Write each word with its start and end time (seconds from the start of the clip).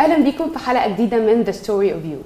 أهلا 0.00 0.16
بيكم 0.24 0.50
في 0.50 0.58
حلقة 0.58 0.88
جديدة 0.88 1.16
من 1.16 1.42
The 1.42 1.50
Story 1.52 1.94
of 1.94 2.04
You 2.04 2.18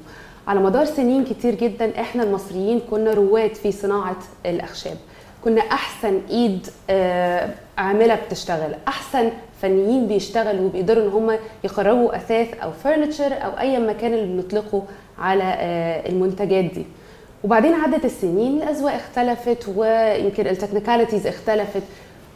على 0.48 0.60
مدار 0.60 0.84
سنين 0.84 1.24
كتير 1.24 1.54
جدا 1.54 2.00
إحنا 2.00 2.22
المصريين 2.22 2.80
كنا 2.90 3.14
رواد 3.14 3.54
في 3.54 3.72
صناعة 3.72 4.16
الأخشاب. 4.46 4.96
كنا 5.44 5.60
أحسن 5.60 6.21
إيد 6.30 6.67
آه، 6.90 7.49
عاملة 7.78 8.14
بتشتغل 8.14 8.74
أحسن 8.88 9.31
فنيين 9.63 10.06
بيشتغلوا 10.08 10.67
وبيقدروا 10.67 11.04
إن 11.04 11.08
هم 11.08 11.38
يخرجوا 11.64 12.17
أثاث 12.17 12.54
أو 12.63 12.72
furniture 12.72 13.33
أو 13.45 13.58
أي 13.58 13.78
مكان 13.78 14.14
اللي 14.14 14.42
بنطلقه 14.42 14.82
على 15.18 15.45
آه، 15.45 16.09
المنتجات 16.09 16.64
دي. 16.64 16.86
وبعدين 17.45 17.74
عدت 17.74 18.04
السنين 18.04 18.62
الأذواق 18.62 18.95
اختلفت 18.95 19.68
ويمكن 19.77 20.46
ال 20.46 20.52
technicalities 20.52 21.27
اختلفت 21.27 21.82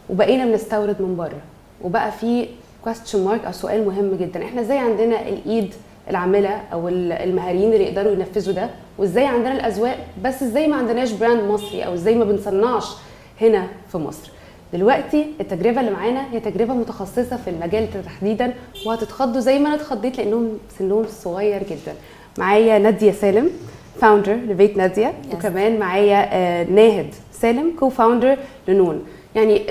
وبقينا 0.09 0.45
بنستورد 0.45 1.01
من 1.01 1.15
بره. 1.15 1.41
وبقى 1.81 2.11
في 2.11 2.47
question 2.83 3.25
mark 3.25 3.45
أو 3.45 3.51
سؤال 3.51 3.85
مهم 3.85 4.17
جدا. 4.19 4.43
إحنا 4.45 4.61
إزاي 4.61 4.77
عندنا 4.77 5.27
الإيد 5.29 5.73
العاملة 6.09 6.61
أو 6.73 6.87
المهاريين 6.89 7.73
اللي 7.73 7.83
يقدروا 7.83 8.11
ينفذوا 8.13 8.53
ده؟ 8.53 8.69
وإزاي 8.97 9.25
عندنا 9.25 9.53
الأذواق؟ 9.53 9.97
بس 10.23 10.43
إزاي 10.43 10.67
ما 10.67 10.75
عندناش 10.75 11.11
brand 11.11 11.43
مصري 11.43 11.85
أو 11.85 11.93
إزاي 11.93 12.15
ما 12.15 12.25
بنصنعش 12.25 12.85
هنا 13.41 13.67
في 13.91 13.97
مصر؟ 13.97 14.29
دلوقتي 14.73 15.25
التجربة 15.41 15.79
اللي 15.81 15.91
معانا 15.91 16.33
هي 16.33 16.39
تجربة 16.39 16.73
متخصصة 16.73 17.37
في 17.37 17.49
المجال 17.49 17.87
تحديدا 18.05 18.53
وهتتخضوا 18.85 19.39
زي 19.41 19.59
ما 19.59 19.67
أنا 19.67 19.75
اتخضيت 19.75 20.17
لأنهم 20.17 20.57
سنهم 20.79 21.05
صغير 21.23 21.63
جدا. 21.63 21.93
معايا 22.37 22.79
نادية 22.79 23.11
سالم 23.11 23.49
founder 24.01 24.33
لبيت 24.33 24.77
نادية 24.77 25.13
Yes. 25.31 25.35
وكمان 25.35 25.79
معايا 25.79 26.29
آه، 26.33 26.63
ناهد 26.63 27.13
سالم 27.31 27.71
co-founder 27.79 28.37
لنون. 28.67 29.03
يعني 29.35 29.65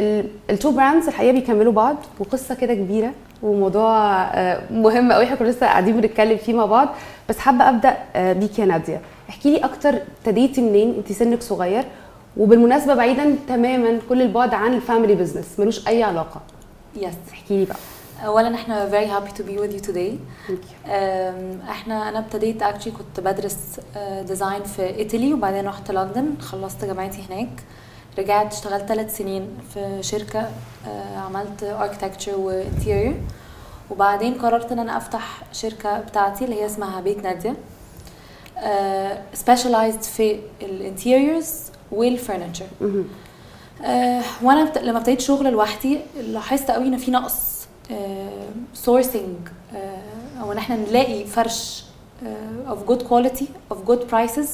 ال 0.51 0.56
two 0.56 0.71
brands 0.71 1.09
الحقيقة 1.09 1.33
بيكملوا 1.33 1.73
بعض 1.73 1.97
وقصة 2.19 2.55
كده 2.55 2.75
كبيرة 2.75 3.13
وموضوع 3.43 4.23
آه، 4.23 4.63
مهم 4.71 5.13
قوي 5.13 5.25
إحنا 5.25 5.37
كنا 5.37 5.49
لسه 5.49 5.67
قاعدين 5.67 6.01
بنتكلم 6.01 6.37
فيه 6.37 6.55
مع 6.55 6.67
بعض. 6.67 6.89
بس 7.29 7.39
حابة 7.39 7.69
أبدأ 7.69 7.97
آه، 8.17 8.33
بيك 8.33 8.59
يا 8.59 8.65
نادية. 8.65 9.01
احكي 9.29 9.51
لي 9.51 9.65
أكتر 9.65 9.95
ابتديتي 10.19 10.61
منين؟ 10.61 10.95
أنت 10.95 11.13
سنك 11.13 11.43
صغير. 11.43 11.85
وبالمناسبة 12.37 12.95
بعيدا 12.95 13.37
تماما 13.49 13.99
كل 14.09 14.23
البعد 14.23 14.55
عن 14.55 14.75
ال 14.75 14.81
family 14.81 15.15
business 15.15 15.61
ملوش 15.61 15.89
أي 15.89 16.03
علاقة. 16.03 16.41
Yes 16.97 17.15
احكي 17.33 17.57
لي 17.57 17.65
بقى. 17.65 17.77
اولا 18.27 18.55
إحنا 18.55 18.91
very 18.91 19.07
happy 19.07 19.33
to 19.39 19.43
be 19.43 19.61
with 19.61 19.81
you 19.81 19.89
today. 19.91 20.13
You. 20.49 20.89
إحنا 21.71 22.09
أنا 22.09 22.19
ابتديت 22.19 22.65
actually 22.65 22.89
كنت 22.89 23.21
بدرس 23.21 23.81
design 24.27 24.63
في 24.63 24.83
إيطالي 24.83 25.35
وبعدين 25.35 25.67
رحت 25.67 25.91
لندن 25.91 26.35
خلصت 26.41 26.85
جامعتي 26.85 27.19
هناك. 27.31 27.49
رجعت 28.19 28.53
اشتغلت 28.53 28.85
ثلاث 28.85 29.17
سنين 29.17 29.49
في 29.75 29.99
شركة 30.03 30.41
أه، 30.87 31.17
عملت 31.19 31.77
architecture 31.81 32.35
و 32.39 32.47
interior 32.47 33.15
وبعدين 33.91 34.35
قررت 34.35 34.73
إن 34.73 34.79
أنا 34.79 34.97
أفتح 34.97 35.43
شركة 35.53 36.01
بتاعتي 36.01 36.45
اللي 36.45 36.57
هي 36.61 36.67
اسمها 36.67 37.01
بيت 37.01 37.23
نادية. 37.25 37.57
أه، 38.59 39.19
specialized 39.47 40.03
في 40.03 40.41
ال 40.63 40.73
interiors 40.73 41.63
وال 41.93 42.05
furniture. 42.05 42.67
آه، 43.85 44.23
وأنا 44.43 44.65
بت... 44.65 44.79
لما 44.79 44.99
ابتديت 44.99 45.21
شغل 45.21 45.53
لوحدي 45.53 45.99
لاحظت 46.21 46.71
قوي 46.71 46.87
إن 46.87 46.97
في 46.97 47.11
نقص 47.11 47.59
sourcing 48.75 49.37
أو 50.41 50.53
ان 50.53 50.59
إحنا 50.59 50.77
نلاقي 50.77 51.25
فرش 51.25 51.85
آه، 52.27 52.75
of 52.75 52.91
good 52.91 53.03
quality 53.03 53.45
of 53.73 53.77
good 53.91 54.01
prices 54.13 54.49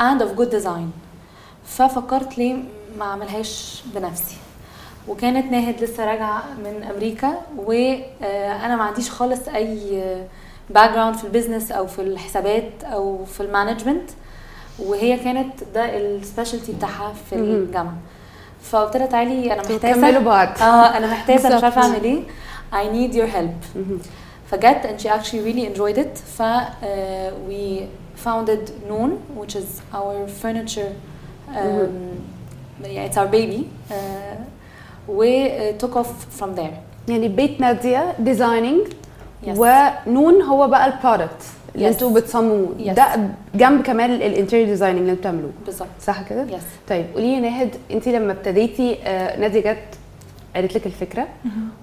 and 0.00 0.20
of 0.22 0.40
good 0.40 0.50
design. 0.50 1.07
ففكرت 1.68 2.38
ليه 2.38 2.56
ما 2.98 3.04
اعملهاش 3.04 3.82
بنفسي. 3.94 4.36
وكانت 5.08 5.52
ناهد 5.52 5.82
لسه 5.82 6.04
راجعة 6.04 6.42
من 6.64 6.82
أمريكا 6.82 7.40
وأنا 7.56 8.76
ما 8.76 8.82
عنديش 8.82 9.10
خالص 9.10 9.48
أي 9.48 10.02
background 10.70 11.16
في 11.16 11.24
ال 11.24 11.29
business 11.29 11.72
أو 11.72 11.86
في 11.86 12.02
الحسابات 12.02 12.84
أو 12.84 13.24
في 13.24 13.40
ال 13.40 13.46
management. 13.46 14.10
وهي 14.78 15.16
كانت 15.16 15.64
ده 15.74 15.96
ال 15.96 16.04
specialty 16.04 16.72
بتاعها 16.72 17.12
في. 17.30 17.34
الجامعة. 17.34 17.96
فقلت 18.62 18.96
لها 18.96 19.06
تعالي 19.06 19.52
أنا 19.52 19.62
محتاجه 19.62 19.94
كملوا 19.94 20.22
بعض. 20.22 20.48
آه 20.60 20.96
أنا 20.96 21.06
محتاجه 21.06 21.56
مش 21.56 21.64
عارفة. 21.64 21.82
أعمل 21.82 22.04
إيه. 22.04 22.22
I 22.72 22.84
need 22.84 23.14
your 23.14 23.34
help. 23.34 23.76
مهم. 23.76 23.98
فجت 24.50 24.86
and 24.86 25.02
she 25.02 25.08
actually 25.08 25.42
really 25.44 25.66
enjoyed 25.74 25.98
it. 25.98 26.18
ف 26.18 26.42
uh, 26.42 26.44
we 27.48 27.82
founded 28.26 28.70
Noon 28.90 29.10
which 29.40 29.54
is 29.54 29.68
our 29.94 30.28
furniture 30.42 30.92
yeah, 31.54 33.04
it's 33.08 33.16
our 33.16 33.26
baby 33.26 33.60
uh, 33.90 33.94
we 35.08 35.30
uh, 35.50 35.72
took 35.78 35.96
off 35.96 36.10
from 36.40 36.54
there 36.56 36.74
يعني 37.08 37.28
بيت 37.28 37.60
نادية 37.60 38.14
designing 38.18 38.80
Yes. 39.46 39.48
ونون 39.58 40.42
هو 40.42 40.68
بقى 40.68 40.86
ال 40.86 40.93
product 40.93 41.42
اللي 41.74 41.86
Yes. 41.88 41.92
أنتوا 41.92 42.10
بتصمموه 42.14 42.68
Yes. 42.78 42.90
ده 42.90 43.06
جنب 43.54 43.82
كمان 43.82 44.10
ال 44.14 44.20
interior 44.20 44.68
designing 44.68 45.00
اللي 45.00 45.12
أنتوا 45.12 45.30
بتعملوه 45.30 45.50
بالظبط 45.66 45.88
صح 46.02 46.22
كده؟ 46.22 46.42
Yes 46.42 46.62
طيب 46.88 47.06
قولي 47.14 47.34
لي 47.34 47.40
ناهد 47.40 47.70
انت 47.90 48.08
لما 48.08 48.32
ابتديتي 48.32 48.96
آه، 49.04 49.40
نادية 49.40 49.60
جت 49.72 49.78
قالت 50.56 50.74
لك 50.74 50.86
الفكرة 50.86 51.26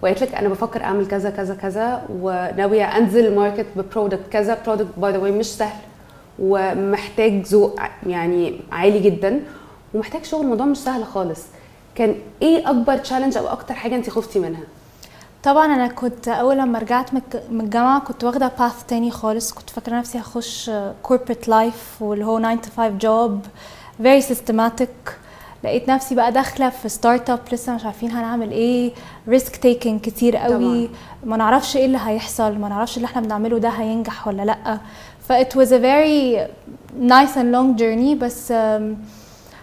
وقالت 0.01 0.21
لك 0.21 0.35
أنا 0.35 0.49
بفكر 0.49 0.83
أعمل 0.83 1.07
كذا 1.07 1.29
كذا 1.29 1.55
كذا 1.55 2.01
وناوية 2.21 2.83
أنزل 2.97 3.25
ال 3.25 3.31
market 3.31 3.65
ب 3.75 3.81
product 3.81 4.21
كذا 4.31 4.57
product 4.65 4.87
by 4.97 5.11
the 5.11 5.17
way 5.17 5.31
مش 5.31 5.45
سهل 5.45 5.79
ومحتاج 6.39 7.41
ذوق 7.45 7.79
يعني 8.07 8.59
عالي 8.71 8.99
جدا 8.99 9.41
ومحتاج 9.93 10.23
شغل 10.23 10.41
الموضوع 10.41 10.65
مش 10.65 10.77
سهل 10.77 11.05
خالص. 11.05 11.41
كان 11.95 12.15
إيه 12.41 12.69
أكبر 12.69 12.97
challenge 12.97 13.37
أو 13.37 13.47
أكتر 13.47 13.73
حاجة 13.73 13.95
انت 13.95 14.09
خفتي 14.09 14.39
منها؟ 14.39 14.63
طبعا 15.43 15.65
أنا 15.65 15.87
كنت 15.87 16.27
أول 16.27 16.57
لما 16.57 16.79
رجعت 16.79 17.13
من 17.13 17.21
الج- 17.33 17.51
من 17.51 17.61
الجامعة 17.61 17.99
كنت 17.99 18.23
واخدة 18.23 18.51
path 18.59 18.83
تاني 18.87 19.11
خالص. 19.11 19.53
كنت 19.53 19.69
فاكرة 19.69 19.95
نفسي 19.99 20.17
هخش 20.19 20.71
corporate 21.03 21.47
life 21.47 21.95
واللي 22.01 22.25
هو 22.25 22.39
9 22.39 22.55
to 22.61 22.69
5 22.77 22.89
job 22.89 23.41
very 24.03 24.21
systematic. 24.23 25.11
لقيت 25.65 25.89
نفسي 25.89 26.15
بقى 26.15 26.31
داخلة 26.31 26.69
في 26.69 26.89
start 26.89 27.29
up 27.29 27.39
لسه 27.51 27.75
مش 27.75 27.85
عارفين 27.85 28.11
هنعمل 28.11 28.51
إيه. 28.51 28.91
risk 29.27 29.55
taking 29.55 30.01
كتير 30.01 30.37
قوي. 30.37 30.89
ما 31.25 31.37
نعرفش 31.37 31.77
إيه 31.77 31.85
اللي 31.85 31.99
هيحصل 32.01 32.57
ما 32.57 32.69
نعرفش 32.69 32.97
اللي 32.97 33.05
إحنا 33.05 33.21
بنعمله 33.21 33.57
ده 33.57 33.69
هينجح 33.69 34.27
ولا 34.27 34.41
لأ. 34.45 34.79
ف 35.27 35.33
it 35.33 35.53
was 35.59 35.69
a 35.69 35.79
very 35.79 36.47
nice 37.09 37.35
and 37.35 37.49
long 37.55 37.79
journey 37.81 38.15
بس 38.23 38.53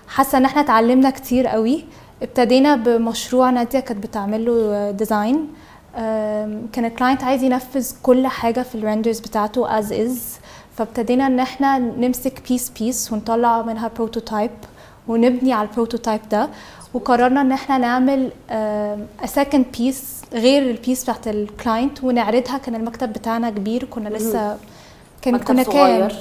حاسة 0.08 0.38
إن 0.38 0.44
إحنا 0.44 0.60
اتعلمنا 0.60 1.10
كتير 1.10 1.46
قوي. 1.46 1.84
ابتدينا 2.22 2.76
بمشروع 2.76 3.50
نادية 3.50 3.80
كانت 3.80 4.02
بتعمل 4.06 4.44
له 4.44 4.90
design 4.90 5.48
كان 6.72 6.84
ال 6.84 6.90
client 6.90 7.24
عايز 7.24 7.42
ينفذ 7.42 7.92
كل 8.02 8.26
حاجة 8.26 8.60
في 8.62 8.74
ال 8.74 8.80
renders 8.80 9.20
بتاعته 9.20 9.78
as 9.78 9.92
is 9.92 10.36
فابتدينا 10.76 11.26
إن 11.26 11.40
إحنا 11.40 11.78
نمسك 11.78 12.42
piece 12.48 12.70
piece 12.70 13.12
ونطلع 13.12 13.62
منها 13.62 13.90
prototype 13.96 14.50
ونبني 15.08 15.52
على 15.52 15.68
ال 15.68 15.74
prototype 15.74 16.20
ده 16.30 16.48
وقررنا 16.94 17.40
إن 17.40 17.52
إحنا 17.52 17.78
نعمل 17.78 18.30
second 19.24 19.66
piece 19.78 20.22
غير 20.32 20.62
ال 20.62 20.69
piece 20.69 21.02
بتاعت 21.02 21.28
ال 21.28 21.39
client 21.39 22.04
ونعرضها. 22.04 22.58
كان 22.58 22.74
المكتب 22.74 23.12
بتاعنا 23.12 23.50
كبير 23.50 23.84
كنا 23.84 24.08
لسه 24.08 24.56
كان 25.22 25.38
كنا 25.38 25.62
كام؟ 25.62 25.72
صغير 25.72 26.14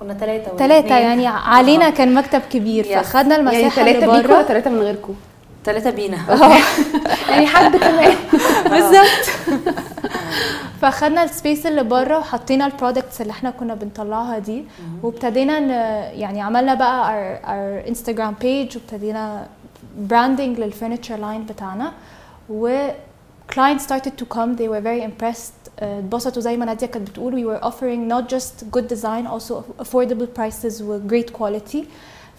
كنا 0.00 0.14
ثلاثة 0.14 0.56
ثلاثة. 0.56 0.98
يعني 0.98 1.26
علينا 1.26 1.86
آه. 1.86 1.90
كان 1.90 2.14
مكتب 2.14 2.40
كبير. 2.52 2.84
فاخدنا 2.84 3.36
يعني 3.36 3.50
المساحة 3.50 3.82
ثلاثة 3.82 4.04
اللي 4.04 4.22
بيكوا 4.22 4.42
ثلاثة 4.42 4.70
من 4.70 4.78
غيركم؟ 4.80 5.14
ثلاثة 5.64 5.90
بينا. 5.90 6.18
يعني 7.30 7.46
حد 7.46 7.76
كمان. 7.76 8.14
بالظبط. 8.70 9.28
فاخدنا 10.80 11.24
ال 11.24 11.31
space 11.31 11.66
اللي 11.66 11.82
بره 11.84 12.18
وحطينا 12.18 12.66
ال 12.66 12.72
products 12.72 13.20
اللي 13.20 13.30
إحنا 13.30 13.50
كنا 13.50 13.74
بنطلعها 13.74 14.38
دي 14.38 14.64
وابتدينا 15.02 15.58
يعني 16.12 16.40
عملنا 16.42 16.74
بقى 16.74 17.12
our, 17.44 17.88
انستغرام 17.88 18.34
page 18.40 18.76
وابتدينا 18.76 19.46
branding 19.98 20.58
لل 20.60 20.69
furniture 20.69 21.10
line 21.12 21.44
بتاعنا. 21.46 21.92
و 22.50 22.88
clients 23.52 23.82
started 23.82 24.12
to 24.20 24.24
come 24.34 24.56
they 24.56 24.68
were 24.68 24.82
very 24.82 25.02
impressed. 25.02 25.52
آه، 25.80 25.98
اتبسطوا 25.98 26.42
زي 26.42 26.56
ما 26.56 26.64
نادية 26.64 26.86
كانت 26.86 27.10
بتقول 27.10 27.34
we 27.34 27.46
were 27.60 27.64
offering 27.64 28.12
not 28.12 28.34
just 28.36 28.64
good 28.78 28.88
design 28.96 29.26
also 29.26 29.54
affordable 29.84 30.26
prices 30.40 30.80
و 30.82 31.00
great 31.08 31.30
quality. 31.38 31.84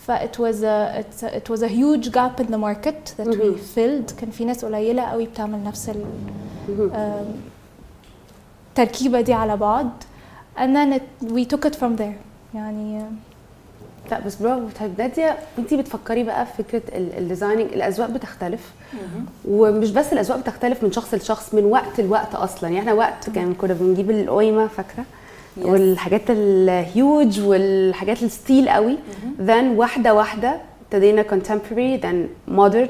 ف 0.07 0.11
it 0.11 0.37
was 0.39 0.55
a 0.63 1.01
it's 1.01 1.23
a, 1.23 1.37
it 1.37 1.49
was 1.49 1.61
a 1.61 1.67
huge 1.67 2.11
gap 2.11 2.39
in 2.43 2.47
the 2.51 2.57
market 2.57 3.13
that 3.17 3.27
we 3.27 3.57
filled. 3.75 4.13
كان 4.19 4.31
في 4.31 4.45
ناس 4.45 4.65
قليلة 4.65 5.01
قوي 5.03 5.25
بتعمل 5.25 5.63
نفس 5.63 5.89
ال 5.89 6.05
آم، 8.79 8.83
التركيبة 8.83 9.21
دي 9.21 9.33
على 9.33 9.57
بعض. 9.57 9.89
And 10.57 10.69
then 10.75 10.93
it, 10.99 11.31
we 11.33 11.45
took 11.55 11.69
it 11.69 11.75
from 11.75 11.99
there. 11.99 12.17
يعني 12.55 13.01
لا 14.11 14.19
بس 14.25 14.35
برافو. 14.35 14.65
طيب 14.79 14.91
نادية 14.97 15.37
انت 15.59 15.73
بتفكري 15.73 16.23
بقى 16.23 16.45
في 16.45 16.63
فكرة 16.63 16.81
ال- 16.97 17.17
designing 17.17 17.73
الأذواق 17.73 18.09
بتختلف. 18.09 18.71
ومش 19.47 19.91
بس 19.91 20.13
الأذواق 20.13 20.39
بتختلف 20.39 20.83
من 20.83 20.91
شخص 20.91 21.13
لشخص 21.13 21.53
من 21.53 21.65
وقت 21.65 21.99
لوقت 22.01 22.35
أصلا. 22.35 22.69
يعني 22.69 22.79
إحنا 22.79 22.93
وقت 22.93 23.29
كان 23.29 23.53
كنا 23.53 23.73
بنجيب 23.73 24.11
القويمة 24.11 24.67
فاكرة؟ 24.67 25.03
Yes. 25.03 25.65
والحاجات 25.65 26.21
الهيوج 26.29 27.39
والحاجات 27.41 28.23
ال 28.23 28.31
style 28.31 28.69
قوي. 28.69 28.97
then 29.41 29.67
واحدة 29.67 30.13
واحدة 30.13 30.57
ابتدينا 30.85 31.23
contemporary 31.23 32.01
then 32.03 32.51
modern. 32.59 32.87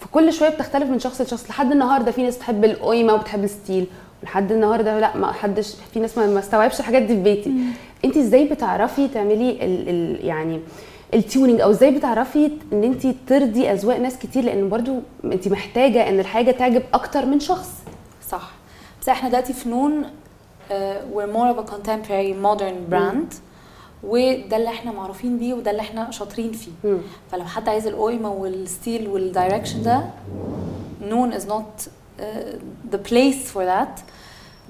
فكل 0.00 0.32
شوية 0.32 0.48
بتختلف 0.48 0.90
من 0.90 0.98
شخص 0.98 1.20
لشخص. 1.20 1.48
لحد 1.50 1.72
النهارده 1.72 2.10
في 2.12 2.22
ناس 2.22 2.36
بتحب 2.36 2.64
القويمة 2.64 3.14
وبتحب 3.14 3.44
ال 3.44 3.50
style. 3.50 3.86
لحد 4.22 4.52
النهارده 4.52 5.00
لا 5.00 5.16
ما 5.16 5.32
حدش 5.32 5.74
في 5.94 6.00
ناس 6.00 6.18
ما 6.18 6.38
استوعبش 6.38 6.80
الحاجات 6.80 7.02
دي 7.02 7.14
في 7.14 7.22
بيتي. 7.22 7.52
انت 8.04 8.16
إزاي 8.16 8.44
بتعرفي 8.48 9.08
تعملي 9.08 9.50
ال 9.50 9.88
ال 9.88 10.24
يعني 10.24 10.60
tuning 11.14 11.60
أو 11.60 11.70
إزاي 11.70 11.90
بتعرفي 11.90 12.50
ان 12.72 12.84
انت 12.84 13.06
ترضي 13.06 13.72
اذواق 13.72 13.98
ناس 13.98 14.18
كتير؟ 14.18 14.44
لأن 14.44 14.68
برضو 14.68 15.00
انت 15.24 15.48
محتاجة 15.48 16.08
ان 16.08 16.20
الحاجة 16.20 16.50
تعجب 16.50 16.82
أكتر 16.94 17.26
من 17.26 17.40
شخص. 17.40 17.70
صح. 18.30 18.50
بس 19.02 19.08
إحنا 19.08 19.28
دلوقتي 19.28 19.52
في 19.52 19.69
Noun 19.69 20.04
more 21.16 21.54
of 21.54 21.58
a 21.58 21.70
contemporary 21.72 22.34
modern 22.46 22.92
brand. 22.92 23.34
وده 24.04 24.56
اللي 24.56 24.68
إحنا 24.68 24.92
معروفين 24.92 25.38
بيه 25.38 25.54
وده 25.54 25.70
اللي 25.70 25.82
إحنا 25.82 26.10
شاطرين 26.10 26.52
فيه. 26.52 26.70
مم. 26.84 26.98
فلو 27.32 27.44
حد 27.44 27.68
عايز 27.68 27.86
القويمه 27.86 28.32
وال 28.32 28.54
style 28.54 29.08
وال 29.08 29.22
direction 29.22 29.82
ده 29.82 30.04
نون 31.02 31.32
not 31.32 31.80
uh, 31.82 31.88
the 32.93 32.97
place 32.97 33.51
for 33.53 33.65
that 33.65 34.01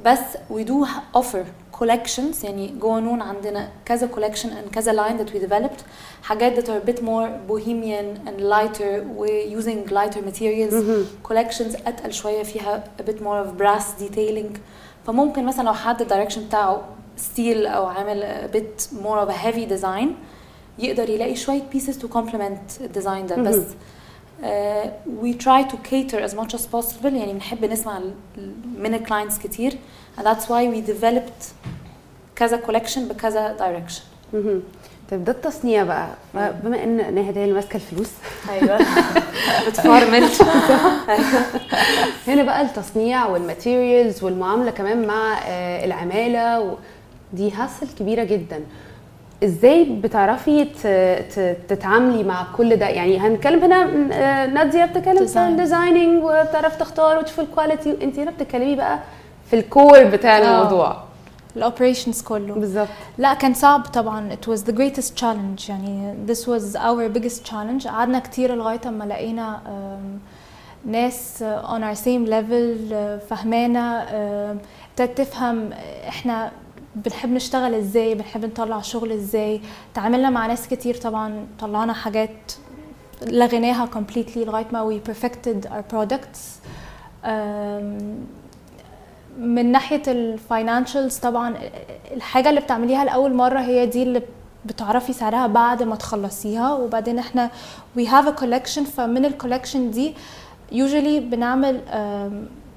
بس 0.05 0.19
we 0.53 0.63
do 0.67 0.85
offer 1.17 1.45
collections 1.79 2.43
يعني 2.43 2.67
جوه 2.79 2.99
نون 2.99 3.21
عندنا 3.21 3.69
كذا 3.85 4.09
collection 4.15 4.47
and 4.47 4.73
كذا 4.73 4.93
line 4.93 5.17
that 5.25 5.31
we 5.31 5.37
developed 5.47 5.81
حاجات 6.23 6.59
that 6.59 6.67
are 6.69 6.83
a 6.83 6.91
bit 6.91 7.01
more 7.01 7.29
bohemian 7.51 8.27
and 8.27 8.41
lighter 8.41 9.03
و 9.17 9.25
using 9.59 9.89
lighter 9.89 10.21
materials 10.21 10.73
مهم. 10.73 11.05
collections 11.29 11.75
اتقل 11.87 12.13
شويه 12.13 12.43
فيها 12.43 12.83
a 12.99 13.03
bit 13.03 13.15
more 13.17 13.45
of 13.45 13.61
brass 13.61 14.01
detailing 14.03 14.57
فممكن 15.07 15.45
مثلا 15.45 15.65
لو 15.65 15.73
حد 15.73 16.01
الدايركشن 16.01 16.45
بتاعه 16.45 16.83
ستيل 17.17 17.65
او 17.65 17.85
عامل 17.85 18.49
a 18.51 18.55
bit 18.55 18.81
more 19.03 19.25
of 19.27 19.29
a 19.29 19.37
heavy 19.37 19.73
design 19.79 20.07
يقدر 20.79 21.09
يلاقي 21.09 21.35
شويه 21.35 21.61
pieces 21.73 21.93
to 21.95 22.07
complement 22.17 22.81
الديزاين 22.81 23.25
ده 23.25 23.35
بس 23.35 23.59
we 25.22 25.32
try 25.32 25.62
to 25.62 25.76
cater 25.90 26.18
as 26.20 26.34
much 26.34 26.54
as 26.54 26.66
possible 26.72 27.04
يعني 27.04 27.32
بنحب 27.32 27.64
نسمع 27.64 28.00
من 28.78 28.94
ال 28.94 29.00
clients 29.00 29.38
كتير. 29.38 29.72
And 30.18 30.22
that's 30.22 30.44
why 30.48 30.66
we 30.74 30.90
developed 30.90 31.70
كذا 32.36 32.60
collection 32.66 32.98
بكذا 32.98 33.56
مهم. 34.32 34.62
طيب 35.10 35.24
ده 35.24 35.32
التصنيع 35.32 35.82
بقى. 35.82 36.08
بما 36.34 36.84
إن 36.84 37.14
ناهد 37.14 37.38
هي 37.38 37.44
اللي 37.44 37.54
ماسكة 37.54 37.76
الفلوس. 37.76 38.10
أيوه. 38.50 38.78
بتفرمل 39.68 40.24
هنا 42.26 42.42
بقى 42.42 42.62
التصنيع 42.62 43.26
وال 43.26 43.44
materials 43.44 44.24
والمعاملة 44.24 44.70
كمان 44.70 45.06
مع 45.06 45.38
آه، 45.46 45.84
العمالة. 45.84 46.78
دي 47.32 47.52
hassle 47.52 47.88
كبيرة 47.98 48.24
جدا. 48.24 48.60
إزاي 49.44 49.84
بتعرفي. 49.84 50.64
تتعاملي 51.68 52.24
مع 52.24 52.46
كل 52.56 52.76
ده؟ 52.76 52.88
يعني 52.88 53.18
هنتكلم 53.18 53.64
هنا 53.64 53.82
آه، 54.12 54.46
نادية 54.46 54.84
بتتكلم 54.84 55.26
Design. 55.28 55.36
ال 55.36 55.45
designing 55.45 56.24
وبتعرف 56.24 56.76
تختار 56.76 57.18
وتشوف 57.18 57.40
ال 57.40 57.47
quality 57.47 57.96
انت 58.02 58.18
هنا 58.18 58.30
بتتكلمي 58.30 58.74
بقى 58.76 58.98
في 59.50 59.56
ال 59.56 59.66
core 59.66 60.04
بتاع 60.04 60.38
آه. 60.38 60.40
الموضوع. 60.60 60.96
ال 61.56 61.62
operations 61.62 62.22
كله. 62.22 62.54
بالظبط. 62.54 62.88
لا 63.18 63.34
كان 63.34 63.54
صعب 63.54 63.80
طبعا. 63.82 64.30
It 64.34 64.48
was 64.48 64.60
the 64.60 64.72
greatest 64.72 65.20
challenge. 65.20 65.68
يعني 65.68 66.14
this 66.28 66.38
was 66.40 66.76
our 66.76 67.18
biggest 67.18 67.50
challenge. 67.50 67.86
قعدنا 67.88 68.18
كتير 68.18 68.54
لغاية 68.54 68.80
أما 68.86 69.04
لقينا 69.04 69.60
ناس 70.86 71.44
on 71.64 71.80
our 71.80 71.98
same 71.98 72.30
level 72.30 72.94
فهمانه 73.30 74.04
uh, 74.04 74.56
ابتدت 74.90 75.18
تفهم 75.18 75.70
إحنا 76.08 76.50
بنحب 76.96 77.30
نشتغل 77.30 77.74
إزاي 77.74 78.14
بنحب 78.14 78.44
نطلع 78.44 78.80
شغل 78.80 79.12
إزاي. 79.12 79.60
تعاملنا 79.94 80.30
مع 80.30 80.46
ناس 80.46 80.68
كتير 80.68 80.96
طبعا 80.96 81.46
طلعنا 81.60 81.92
حاجات 81.92 82.52
لغيناها 83.22 83.86
completely 83.94 84.36
لغاية 84.36 84.66
ما 84.72 84.90
we 84.90 85.08
perfected 85.10 85.68
our 85.68 85.94
products. 85.94 86.38
من 89.38 89.72
ناحية 89.72 90.02
ال 90.08 90.18
financials 90.18 91.16
طبعا 91.16 91.54
الحاجة 92.12 92.48
اللي 92.48 92.60
بتعمليها 92.60 93.04
لأول 93.04 93.34
مرة 93.34 93.60
هي 93.60 93.86
دي 93.86 94.02
اللي 94.02 94.22
بتعرفي 94.64 95.12
سعرها 95.12 95.46
بعد 95.46 95.82
ما 95.82 95.96
تخلصيها. 95.96 96.72
وبعدين 96.74 97.18
إحنا 97.18 97.50
we 97.98 98.02
have 98.02 98.26
a 98.26 98.40
collection 98.40 98.80
فمن 98.80 99.24
ال 99.24 99.30
collection 99.30 99.90
دي 99.90 100.14
usually 100.72 101.20
بنعمل 101.22 101.80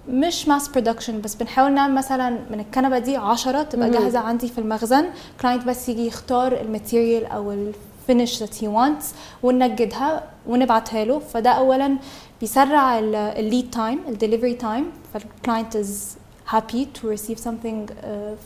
مش 0.09 0.47
mass 0.47 0.67
production 0.67 1.21
بس 1.21 1.35
بنحاول 1.35 1.71
نعمل 1.73 1.95
مثلا 1.95 2.29
من 2.51 2.59
الكنبة 2.59 2.99
دي 2.99 3.17
10 3.17 3.63
تبقى. 3.63 3.89
جاهزة 3.91 4.19
عندي 4.19 4.47
في 4.47 4.57
المخزن. 4.57 5.05
client 5.41 5.65
بس 5.65 5.89
يجي 5.89 6.07
يختار 6.07 6.61
ال 6.61 6.69
material 6.69 7.25
أو 7.25 7.51
ال 7.51 7.65
finish 7.65 8.43
that 8.43 8.53
he 8.61 8.65
wants 8.65 9.05
وننجدها 9.43 10.23
ونبعتها 10.47 11.05
له. 11.05 11.19
فده 11.19 11.49
اولا 11.49 11.97
بيسرع 12.41 12.99
ال 12.99 13.13
lead 13.13 13.69
time 13.71 13.99
ال 14.09 14.14
delivery 14.14 14.53
time 14.53 14.85
فال 15.13 15.29
client 15.29 15.75
is 15.75 16.17
happy 16.51 16.85
to 16.97 17.01
receive 17.15 17.37
something 17.47 17.89
uh, 17.89 18.03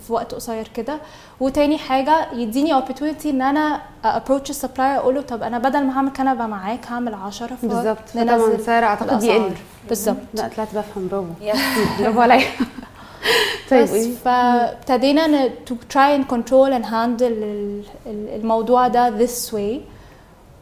في 0.08 0.14
وقت 0.14 0.34
قصير 0.34 0.68
كده. 0.68 0.98
وتاني 1.40 1.78
حاجة 1.78 2.34
يديني 2.34 2.82
opportunity 2.82 3.26
إن 3.26 3.42
أنا 3.42 3.82
approach 4.06 4.50
ال 4.50 4.55
supplier 4.55 4.98
أقول 5.00 5.16
له 5.16 5.22
طب 5.22 5.44
أنا 5.44 5.58
بدل 5.60 5.84
ما 5.84 5.98
هعمل 5.98 6.10
كنبة 6.12 6.46
معاك 6.46 6.88
هعمل 6.88 7.14
10 7.14 7.58
بالظبط. 7.64 7.98
طبعا 8.16 8.58
سعر 8.66 8.84
أعتقد 8.84 9.24
يقل. 9.24 9.52
بالظبط. 9.90 10.18
لا 10.34 10.48
طلعت 10.56 10.76
بفهم 10.76 11.08
برافو. 11.08 11.28
برافو 12.00 12.22
عليا. 12.22 12.46
طيب 13.72 13.84
بس. 13.84 14.08
فابتدينا 14.26 15.50
to 15.50 15.74
try 15.94 16.18
and 16.22 16.34
control 16.34 16.70
and 16.80 16.86
handle 16.86 17.22
ال- 17.22 17.84
ال- 18.06 18.30
الموضوع 18.42 18.88
ده 18.88 19.26
this 19.28 19.52
way. 19.54 19.80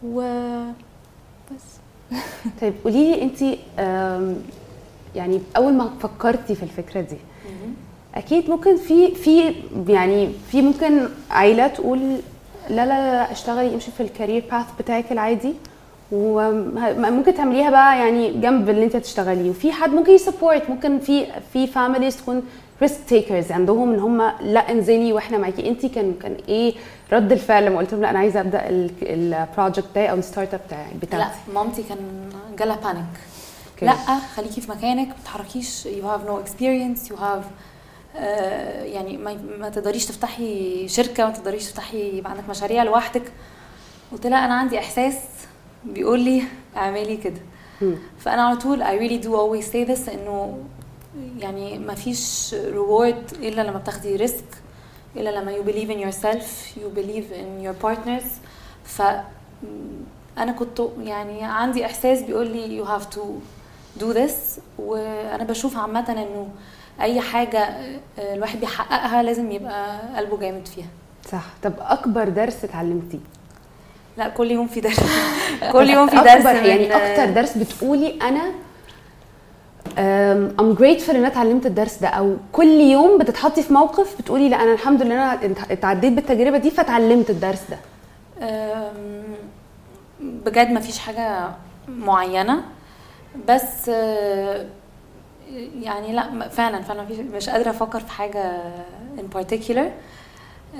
و 0.05 0.21
بس. 1.51 1.63
طيب 2.61 2.73
قولي 2.83 3.11
لي 3.15 3.21
انت 3.21 3.41
يعني 5.15 5.41
أول 5.57 5.73
ما 5.73 5.89
فكرتي 6.01 6.55
في 6.55 6.63
الفكرة 6.63 7.01
دي 7.01 7.17
أكيد 8.15 8.49
ممكن 8.49 8.77
في 8.77 9.15
في 9.15 9.55
يعني 9.87 10.29
في 10.51 10.61
ممكن 10.61 11.07
عيلة 11.31 11.67
تقول 11.67 11.99
لا 12.69 12.85
لا 12.85 12.85
لا 12.85 13.31
أشتغلي 13.31 13.73
امشي 13.73 13.91
في 13.91 14.03
الكارير 14.03 14.43
باث 14.51 14.65
بتاعك 14.79 15.11
العادي. 15.11 15.53
وممكن 16.11 17.33
تعمليها 17.35 17.69
بقى 17.69 17.97
يعني 17.99 18.31
جنب 18.31 18.69
اللي 18.69 18.83
انت 18.83 18.95
هتشتغليه 18.95 19.49
وفي 19.49 19.71
حد 19.71 19.89
ممكن 19.89 20.11
ي 20.11 20.19
support 20.19 20.69
ممكن 20.69 20.99
في 20.99 21.25
في 21.53 21.67
families 21.67 22.17
تكون 22.17 22.43
risk 22.81 22.99
takers 23.07 23.51
عندهم 23.51 23.93
إن 23.93 23.99
هم 23.99 24.21
لا 24.41 24.71
انزلي 24.71 25.13
وإحنا 25.13 25.37
معاكي. 25.37 25.69
انت 25.69 25.85
كان 25.85 26.13
كان 26.21 26.37
إيه 26.49 26.73
رد 27.13 27.31
الفعل 27.31 27.65
لما 27.65 27.77
قلت 27.77 27.93
لهم 27.93 28.01
لا 28.01 28.09
أنا 28.09 28.19
عايزة 28.19 28.39
أبدأ 28.39 28.61
ال 29.01 29.12
project 29.12 29.87
ده 29.95 30.05
أو 30.07 30.17
ال 30.17 30.53
startup 30.53 30.59
بتاعي 30.67 30.91
لا 30.93 30.97
بتاعتي 31.01 31.35
مامتي 31.53 31.83
كان 31.83 31.97
جالها 32.59 32.75
panic. 32.83 33.05
لا 33.81 33.93
خليكي 34.35 34.61
في 34.61 34.71
مكانك 34.71 35.07
ما 35.07 35.13
تتحركيش 35.23 35.87
you 35.87 36.03
have 36.05 36.29
no 36.29 36.47
experience 36.47 37.09
you 37.11 37.15
have 37.15 37.21
آه 37.21 37.43
يعني 38.15 39.17
ما, 39.59 39.69
تقدريش 39.69 40.05
تفتحي 40.05 40.87
شركة 40.87 41.25
ما 41.25 41.31
تقدريش 41.31 41.65
تفتحي 41.65 42.17
يبقى 42.17 42.31
عندك 42.31 42.49
مشاريع 42.49 42.83
لوحدك. 42.83 43.31
قلت 44.11 44.27
لها 44.27 44.45
أنا 44.45 44.53
عندي 44.53 44.79
إحساس 44.79 45.15
بيقول 45.85 46.19
لي 46.19 46.43
اعملي 46.77 47.17
كده. 47.17 47.41
فأنا 48.19 48.41
على 48.41 48.57
طول 48.57 48.83
I 48.83 48.99
really 49.01 49.23
do 49.25 49.29
always 49.29 49.71
say 49.71 49.87
this 49.89 50.09
إنه 50.09 50.59
يعني 51.39 51.79
ما 51.79 51.95
فيش 51.95 52.55
reward 52.55 53.33
إلا 53.39 53.61
لما 53.61 53.77
بتاخدي 53.77 54.15
ريسك 54.15 54.45
إلا 55.15 55.29
لما 55.29 55.51
you 55.57 55.65
believe 55.65 55.89
in 55.89 55.99
yourself 56.07 56.77
you 56.77 56.97
believe 56.99 57.33
in 57.33 57.65
your 57.67 57.85
partners. 57.87 58.27
ف 58.83 59.01
أنا 60.37 60.51
كنت 60.51 60.81
يعني 61.03 61.43
عندي 61.43 61.85
إحساس 61.85 62.21
بيقول 62.21 62.47
لي 62.47 62.83
you 62.83 62.87
have 62.87 63.15
to 63.15 63.21
do 64.03 64.13
this. 64.13 64.59
وأنا 64.79 65.43
بشوف 65.43 65.77
عامة 65.77 66.09
إنه 66.11 66.47
أي 67.01 67.21
حاجة 67.21 67.59
آه، 67.59 68.33
الواحد 68.33 68.59
بيحققها 68.59 69.23
لازم 69.23 69.51
يبقى 69.51 69.99
قلبه 70.17 70.37
جامد 70.37 70.67
فيها. 70.67 70.87
صح. 71.31 71.43
طب 71.63 71.73
أكبر 71.79 72.29
درس 72.29 72.63
اتعلمتيه؟ 72.63 73.19
لا 74.17 74.29
كل 74.29 74.51
يوم 74.51 74.67
في 74.67 74.81
درس. 74.81 74.99
كل 75.73 75.89
يوم 75.89 76.07
في 76.07 76.15
درس 76.15 76.27
أكبر 76.45 76.55
يعني 76.65 76.95
أكتر 76.95 77.33
درس 77.33 77.57
بتقولي 77.57 78.19
أنا 78.21 78.41
آم 79.97 80.75
grateful 80.75 81.09
إن 81.09 81.15
أنا 81.15 81.27
اتعلمت 81.27 81.65
الدرس 81.65 81.97
ده 81.97 82.07
أو 82.07 82.35
كل 82.53 82.67
يوم 82.81 83.17
بتتحطي 83.17 83.63
في 83.63 83.73
موقف 83.73 84.21
بتقولي 84.21 84.49
لا 84.49 84.63
أنا 84.63 84.73
الحمد 84.73 85.01
لله 85.01 85.13
أنا 85.15 85.33
ات- 85.33 85.71
اتعديت 85.71 86.13
بالتجربة 86.13 86.57
دي 86.57 86.71
فتعلمت 86.71 87.29
الدرس 87.29 87.61
ده. 87.69 87.77
بجد 90.21 90.69
ما 90.71 90.79
فيش 90.79 90.99
حاجة 90.99 91.49
معينة. 91.87 92.61
بس 93.49 93.89
آه، 93.89 94.65
يعني 95.81 96.13
لا 96.13 96.49
فعلا 96.49 96.81
فعلا 96.81 97.05
مش 97.35 97.49
قادرة 97.49 97.69
أفكر 97.69 97.99
في 97.99 98.11
حاجة 98.11 98.61
in 99.17 99.37
particular 99.37 99.85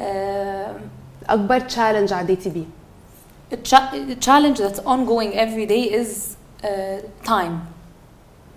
آم، 0.02 0.76
اكبر 1.30 1.60
تشالنج 1.60 2.14
عديتي 2.14 2.50
بيه 2.50 2.66
challenge 4.26 4.58
that's 4.60 4.80
ongoing 4.86 5.34
every 5.34 5.66
day 5.66 5.84
is 6.02 6.12
uh, 6.64 6.68
time 7.32 7.56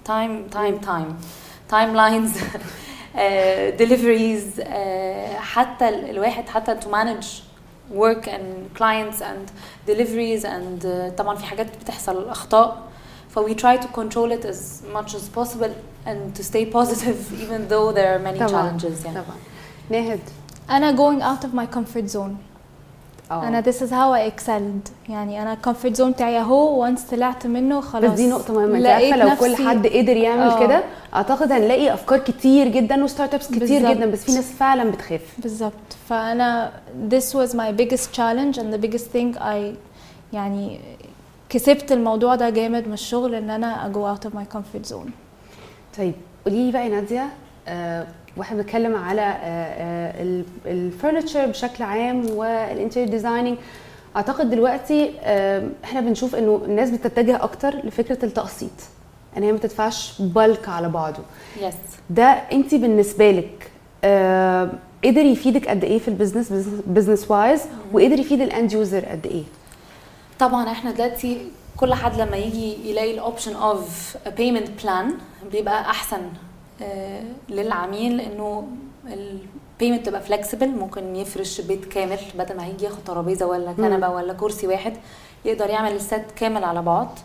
time 0.04 0.34
time 0.58 0.76
time 0.90 1.10
timelines 1.74 2.32
uh, 2.36 3.70
deliveries 3.82 4.60
uh, 4.60 4.66
حتى 5.40 5.88
ال- 5.88 6.10
الواحد 6.10 6.48
حتى 6.48 6.76
to 6.80 6.84
manage 6.84 7.26
work 7.94 8.26
and 8.26 8.78
clients 8.78 9.20
and 9.20 9.50
deliveries 9.90 10.44
and 10.44 10.84
uh, 10.84 11.16
طبعا 11.18 11.34
في 11.36 11.44
حاجات 11.44 11.66
بتحصل 11.82 12.28
اخطاء 12.28 12.82
ف 13.33 13.39
we 13.39 13.53
try 13.53 13.77
to 13.83 13.87
control 13.99 14.31
it 14.37 14.45
as 14.45 14.83
much 14.95 15.13
as 15.15 15.39
possible 15.39 15.71
and 16.07 16.39
to 16.39 16.43
stay 16.43 16.65
positive 16.77 17.19
even 17.43 17.61
though 17.71 17.91
there 17.97 18.09
are 18.15 18.19
many 18.27 18.39
طبعا 18.39 18.77
challenges 18.79 19.05
يعني 19.05 19.15
طبعا 19.21 19.37
ناهد 19.89 20.19
انا 20.69 20.95
going 20.95 21.21
out 21.21 21.43
of 21.45 21.49
my 21.49 21.75
comfort 21.77 22.13
zone 22.15 22.31
اه 23.31 23.47
انا 23.47 23.61
this 23.61 23.75
is 23.75 23.89
how 23.89 24.13
I 24.13 24.31
excelled 24.33 25.09
يعني 25.09 25.41
انا 25.41 25.57
comfort 25.67 25.95
zone 25.97 26.01
بتاعي 26.01 26.39
اهو 26.39 26.87
once 26.87 26.99
طلعت 27.11 27.47
منه 27.47 27.81
خلاص 27.81 28.11
بس 28.11 28.17
دي 28.19 28.27
نقطة 28.29 28.53
مهمة 28.53 28.77
انت 28.77 28.83
لقيت 28.85 29.13
عارفة 29.13 29.29
لو 29.29 29.35
كل 29.39 29.51
نفسي- 29.51 29.67
حد 29.69 29.87
قدر 29.87 30.17
يعمل 30.17 30.41
آه. 30.41 30.59
كده 30.67 30.83
اعتقد 31.15 31.51
هنلاقي 31.51 31.93
افكار 31.93 32.19
كتير 32.19 32.67
جدا 32.67 33.03
وستارت 33.03 33.33
ابس 33.33 33.47
كتير 33.47 33.59
بالظبط. 33.59 33.97
جدا 33.97 34.05
بس 34.11 34.23
في 34.23 34.31
ناس 34.31 34.45
فعلا 34.51 34.91
بتخاف 34.91 35.21
بالظبط 35.37 35.73
فانا 36.09 36.71
this 37.09 37.33
was 37.35 37.49
my 37.53 37.71
biggest 37.81 38.07
challenge 38.17 38.57
and 38.57 38.73
the 38.73 38.81
biggest 38.87 39.05
thing 39.15 39.39
I 39.39 39.75
يعني 40.33 40.79
كسبت 41.48 41.92
الموضوع 41.92 42.34
ده 42.34 42.50
جامد 42.50 42.86
من 42.86 42.92
الشغل 42.92 43.34
إن 43.34 43.50
أنا 43.50 43.92
go 43.94 44.16
out 44.16 44.26
of 44.28 44.32
my 44.34 44.56
comfort 44.56 44.92
zone. 44.92 45.10
طيب 45.98 46.14
قولي 46.46 46.66
لي 46.66 46.72
بقى 46.72 46.84
يا 46.84 46.88
نادية 46.88 47.26
آه 47.68 48.06
وإحنا 48.36 48.56
بنتكلم 48.62 48.96
على 48.96 49.36
ال 50.66 50.73
furniture 50.73 51.36
بشكل 51.48 51.84
عام 51.84 52.30
وال 52.30 52.46
interior 52.46 53.10
designing. 53.10 53.56
أعتقد 54.16 54.50
دلوقتي 54.50 55.10
آه 55.22 55.68
إحنا 55.84 56.00
بنشوف 56.00 56.34
إنه 56.34 56.60
الناس 56.64 56.90
بتتجه 56.90 57.42
أكتر 57.44 57.74
لفكرة 57.86 58.24
التقسيط. 58.24 58.70
ان 59.36 59.42
هي 59.42 59.52
ما 59.52 59.58
تدفعش 59.58 60.22
ال 60.22 60.32
bulk 60.32 60.68
على 60.68 60.88
بعضه. 60.88 61.22
Yes. 61.60 61.74
ده 62.10 62.24
أنت 62.24 62.74
بالنسبة 62.74 63.30
لك 63.30 63.70
آه 64.04 64.70
قدر 65.04 65.20
يفيدك 65.24 65.68
قد 65.68 65.84
إيه 65.84 65.98
في 65.98 66.08
البيزنس 66.08 66.52
business 66.86 67.30
wise 67.30 67.60
وقدر 67.92 68.18
يفيد 68.18 68.40
ال 68.40 68.48
end 68.48 68.72
user 68.72 69.04
قد 69.04 69.26
إيه؟ 69.26 69.42
طبعا 70.38 70.70
إحنا 70.72 70.90
دلوقتي 70.90 71.48
كل 71.76 71.94
حد 71.94 72.20
لما 72.20 72.36
يجي 72.36 72.90
يلاقي 72.90 73.14
ال 73.14 73.20
option 73.20 73.56
of 73.56 74.16
payment 74.36 74.82
plan 74.82 75.14
بيبقى 75.52 75.80
أحسن 75.80 76.20
آه، 76.82 77.22
للعميل 77.48 78.16
لأنه 78.16 78.68
ال 79.06 79.19
payment 79.19 80.06
تبقى 80.06 80.20
flexible 80.22 80.68
ممكن 80.68 81.16
يفرش 81.16 81.60
بيت 81.60 81.84
كامل 81.84 82.18
بدل 82.38 82.56
ما 82.56 82.64
هيجي 82.64 82.84
ياخد 82.84 83.04
ترابيزة 83.06 83.46
ولا 83.46 83.72
كنبة 83.72 84.08
ولا 84.08 84.32
كرسي 84.32 84.66
واحد 84.66 84.96
يقدر 85.44 85.70
يعمل 85.70 85.92
ال 85.92 86.02
set 86.02 86.30
كامل 86.36 86.64
على 86.64 86.82
بعض. 86.82 87.18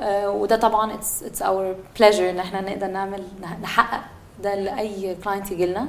آه، 0.00 0.30
وده 0.30 0.56
طبعا 0.56 0.94
it's 0.94 1.22
it's 1.22 1.42
our 1.42 1.74
pleasure 1.98 2.30
إن 2.30 2.38
إحنا 2.38 2.60
نقدر 2.60 2.86
نعمل 2.86 3.22
نحقق 3.62 4.00
ده 4.42 4.54
لأي 4.54 5.14
client 5.24 5.50
يجي 5.50 5.66
لنا. 5.66 5.88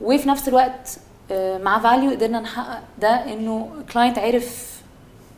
وفي 0.00 0.28
نفس 0.28 0.48
الوقت 0.48 0.98
آه، 1.30 1.58
مع 1.58 1.78
فاليو 1.78 2.10
قدرنا 2.10 2.40
نحقق 2.40 2.80
ده 2.98 3.08
إنه 3.32 3.68
client 3.92 4.18
عرف 4.18 4.77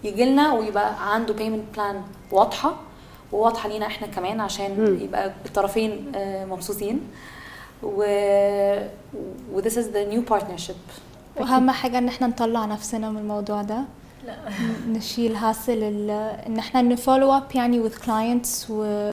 يجي 0.04 0.24
لنا 0.24 0.52
ويبقى 0.52 1.14
عنده 1.14 1.34
payment 1.34 1.62
plan 1.74 2.02
واضحة 2.32 2.76
وواضحة 3.32 3.68
لينا 3.68 3.86
إحنا 3.86 4.06
كمان 4.06 4.40
عشان. 4.40 4.98
يبقى 5.02 5.32
الطرفين 5.46 6.12
آه، 6.14 6.44
مبسوطين. 6.44 7.00
و 7.82 8.02
و 9.54 9.62
this 9.62 9.72
is 9.72 9.86
the 9.94 10.12
new 10.14 10.32
partnership. 10.34 10.80
وأهم 11.40 11.70
حاجة 11.70 11.98
إن 11.98 12.08
إحنا 12.08 12.26
نطلع 12.26 12.64
نفسنا 12.64 13.10
من 13.10 13.18
الموضوع 13.18 13.62
ده. 13.62 13.84
لا. 14.26 14.36
نشيل 14.88 15.36
hassle 15.36 15.82
إن 16.46 16.58
إحنا 16.58 16.82
ن 16.82 16.89
follow 16.89 17.32
up 17.32 17.44
يعني 17.54 17.88
with 17.88 17.92
clients 17.92 18.70
و 18.70 18.84